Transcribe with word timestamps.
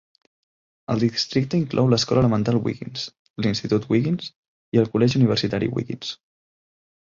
El 0.93 1.01
districte 1.01 1.59
inclou 1.63 1.89
l'escola 1.91 2.23
elemental 2.25 2.57
Wiggins, 2.69 3.03
l'Institut 3.47 3.85
Wiggins 3.93 4.33
i 4.79 4.83
el 4.85 4.91
Col·legi 4.97 5.21
Universitari 5.21 5.71
Wiggins. 5.77 6.17